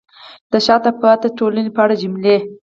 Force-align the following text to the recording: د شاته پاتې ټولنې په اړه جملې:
د 0.51 0.53
شاته 0.65 0.91
پاتې 1.01 1.27
ټولنې 1.37 1.71
په 1.75 1.81
اړه 1.83 1.95
جملې: 2.01 2.37